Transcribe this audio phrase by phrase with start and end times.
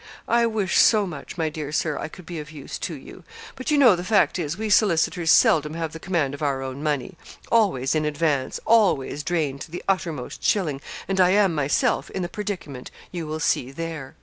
[0.27, 3.23] I wish so much, my dear Sir, I could be of use to you;
[3.55, 6.81] but you know the fact is, we solicitors seldom have the command of our own
[6.81, 7.17] money;
[7.51, 12.29] always in advance always drained to the uttermost shilling, and I am myself in the
[12.29, 14.15] predicament you will see there.'